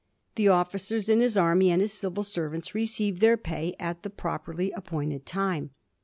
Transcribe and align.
The 0.33 0.47
officers 0.47 1.09
in 1.09 1.19
his 1.19 1.37
army, 1.37 1.69
and 1.69 1.79
his 1.79 1.93
civil 1.93 2.23
servants, 2.23 2.73
received 2.73 3.21
their 3.21 3.37
pay 3.37 3.75
at 3.79 4.01
the 4.01 4.09
pro 4.09 4.39
perly 4.39 4.71
appointed 4.75 5.27
time. 5.27 5.75